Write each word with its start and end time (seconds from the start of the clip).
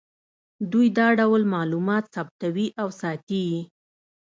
دوی 0.71 0.87
دا 0.97 1.07
ټول 1.19 1.41
معلومات 1.55 2.03
ثبتوي 2.15 2.67
او 2.81 2.87
ساتي 3.01 3.41
یې 3.51 3.61